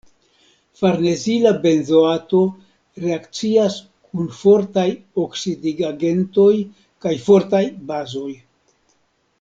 [0.79, 2.39] Farnezila benzoato
[3.03, 3.75] reakcias
[4.07, 4.87] kun fortaj
[5.27, 6.55] oksidigagentoj
[7.07, 8.31] kaj fortaj bazoj.